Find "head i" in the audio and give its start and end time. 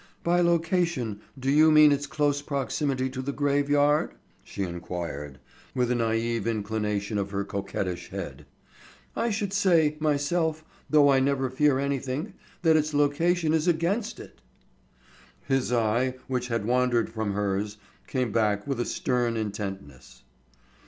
8.09-9.29